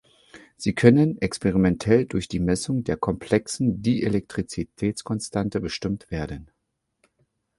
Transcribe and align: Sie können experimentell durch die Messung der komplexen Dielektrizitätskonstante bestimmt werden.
Sie 0.57 0.73
können 0.73 1.19
experimentell 1.21 2.07
durch 2.07 2.27
die 2.27 2.39
Messung 2.39 2.83
der 2.83 2.97
komplexen 2.97 3.83
Dielektrizitätskonstante 3.83 5.59
bestimmt 5.61 6.09
werden. 6.09 6.49